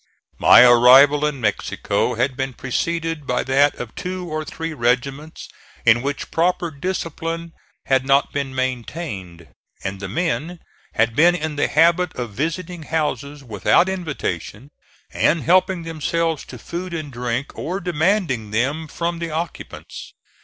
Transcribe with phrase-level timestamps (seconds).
[0.39, 5.47] My arrival in Mexico had been preceded by that of two or three regiments
[5.85, 7.53] in which proper discipline
[7.85, 9.49] had not been maintained,
[9.83, 10.59] and the men
[10.95, 14.71] had been in the habit of visiting houses without invitation
[15.11, 20.13] and helping themselves to food and drink, or demanding them from the occupants.